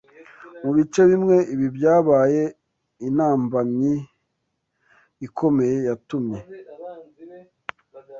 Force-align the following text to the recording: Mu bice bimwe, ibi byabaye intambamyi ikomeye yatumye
Mu 0.63 0.71
bice 0.77 1.01
bimwe, 1.11 1.37
ibi 1.53 1.67
byabaye 1.77 2.43
intambamyi 3.07 3.93
ikomeye 5.27 5.75
yatumye 5.87 6.39